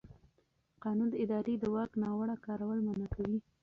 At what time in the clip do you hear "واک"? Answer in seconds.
1.73-1.91